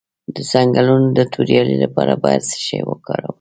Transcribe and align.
د 0.35 0.37
څنګلو 0.51 0.95
د 1.17 1.19
توروالي 1.33 1.75
لپاره 1.83 2.13
باید 2.23 2.41
څه 2.51 2.57
شی 2.65 2.79
وکاروم؟ 2.89 3.29